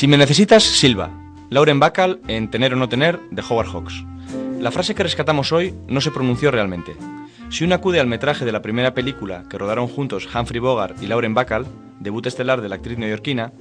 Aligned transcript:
Si 0.00 0.08
me 0.08 0.16
necesitas, 0.16 0.62
Silva. 0.62 1.10
Lauren 1.50 1.78
Bacall 1.78 2.22
en 2.26 2.50
Tener 2.50 2.72
o 2.72 2.76
no 2.76 2.88
tener 2.88 3.20
de 3.30 3.42
Howard 3.46 3.68
Hawks. 3.68 4.02
La 4.58 4.70
frase 4.70 4.94
que 4.94 5.02
rescatamos 5.02 5.52
hoy 5.52 5.74
no 5.88 6.00
se 6.00 6.10
pronunció 6.10 6.50
realmente. 6.50 6.96
Si 7.50 7.64
uno 7.64 7.74
acude 7.74 8.00
al 8.00 8.06
metraje 8.06 8.46
de 8.46 8.52
la 8.52 8.62
primera 8.62 8.94
película 8.94 9.44
que 9.50 9.58
rodaron 9.58 9.88
juntos 9.88 10.26
Humphrey 10.34 10.58
Bogart 10.58 11.02
y 11.02 11.06
Lauren 11.06 11.34
Bacall, 11.34 11.66
debut 11.98 12.24
estelar 12.24 12.62
de 12.62 12.70
la 12.70 12.76
actriz 12.76 12.96
neoyorquina, 12.96 13.52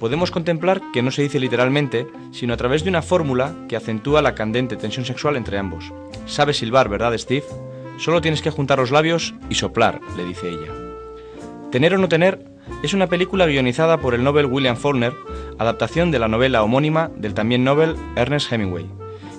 podemos 0.00 0.32
contemplar 0.32 0.82
que 0.92 1.02
no 1.02 1.12
se 1.12 1.22
dice 1.22 1.38
literalmente, 1.38 2.08
sino 2.32 2.54
a 2.54 2.56
través 2.56 2.82
de 2.82 2.90
una 2.90 3.02
fórmula 3.02 3.54
que 3.68 3.76
acentúa 3.76 4.22
la 4.22 4.34
candente 4.34 4.74
tensión 4.74 5.04
sexual 5.04 5.36
entre 5.36 5.56
ambos. 5.56 5.92
Sabes 6.26 6.56
silbar, 6.56 6.88
¿verdad, 6.88 7.16
Steve? 7.16 7.46
Solo 7.98 8.20
tienes 8.20 8.42
que 8.42 8.50
juntar 8.50 8.80
los 8.80 8.90
labios 8.90 9.36
y 9.50 9.54
soplar, 9.54 10.00
le 10.16 10.24
dice 10.24 10.48
ella. 10.48 10.72
Tener 11.70 11.94
o 11.94 11.98
no 11.98 12.08
tener 12.08 12.44
es 12.82 12.94
una 12.94 13.06
película 13.06 13.46
guionizada 13.46 13.98
por 13.98 14.14
el 14.14 14.24
Nobel 14.24 14.46
William 14.46 14.76
Faulkner, 14.76 15.12
adaptación 15.58 16.10
de 16.10 16.18
la 16.18 16.28
novela 16.28 16.62
homónima 16.62 17.10
del 17.16 17.34
también 17.34 17.64
Nobel 17.64 17.96
Ernest 18.16 18.52
Hemingway. 18.52 18.86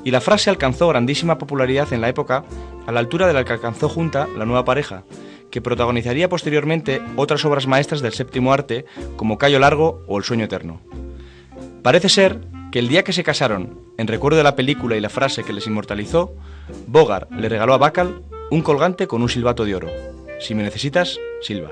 Y 0.03 0.11
la 0.11 0.21
frase 0.21 0.49
alcanzó 0.49 0.87
grandísima 0.87 1.37
popularidad 1.37 1.91
en 1.91 2.01
la 2.01 2.09
época, 2.09 2.43
a 2.85 2.91
la 2.91 2.99
altura 2.99 3.27
de 3.27 3.33
la 3.33 3.43
que 3.43 3.53
alcanzó 3.53 3.89
junta 3.89 4.27
la 4.37 4.45
nueva 4.45 4.65
pareja, 4.65 5.03
que 5.51 5.61
protagonizaría 5.61 6.29
posteriormente 6.29 7.01
otras 7.15 7.43
obras 7.45 7.67
maestras 7.67 8.01
del 8.01 8.13
séptimo 8.13 8.53
arte 8.53 8.85
como 9.15 9.37
Cayo 9.37 9.59
Largo 9.59 10.01
o 10.07 10.17
El 10.17 10.23
Sueño 10.23 10.45
Eterno. 10.45 10.81
Parece 11.83 12.09
ser 12.09 12.39
que 12.71 12.79
el 12.79 12.87
día 12.87 13.03
que 13.03 13.13
se 13.13 13.23
casaron, 13.23 13.79
en 13.97 14.07
recuerdo 14.07 14.37
de 14.37 14.43
la 14.43 14.55
película 14.55 14.95
y 14.95 15.01
la 15.01 15.09
frase 15.09 15.43
que 15.43 15.53
les 15.53 15.67
inmortalizó, 15.67 16.35
Bogart 16.87 17.31
le 17.31 17.49
regaló 17.49 17.73
a 17.73 17.77
Bacall 17.77 18.21
un 18.51 18.61
colgante 18.61 19.07
con 19.07 19.21
un 19.21 19.29
silbato 19.29 19.65
de 19.65 19.75
oro. 19.75 19.89
Si 20.39 20.53
me 20.53 20.63
necesitas, 20.63 21.19
silba. 21.41 21.71